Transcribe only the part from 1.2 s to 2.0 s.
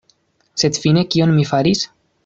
mi faris?